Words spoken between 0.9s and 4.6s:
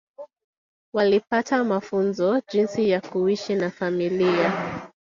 Walipata mafunzo jinsi ya kuishi na familia